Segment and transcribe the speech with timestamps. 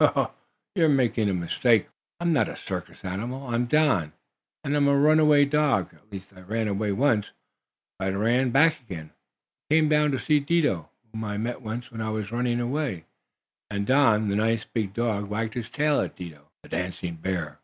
[0.00, 0.06] "Ho!
[0.06, 0.32] Ho!
[0.76, 2.18] You're making a mistake!" was the laughing answer.
[2.20, 3.46] "I am not a circus animal.
[3.48, 4.12] I'm Don,
[4.62, 5.92] and I'm a runaway dog.
[5.92, 7.32] At least I ran away once,
[7.98, 9.10] but I ran back again.
[9.68, 13.06] I came down to see Dido, whom I met when I was running away,"
[13.68, 17.58] and Don, the nice, big dog, wagged his tail at Dido, the dancing bear.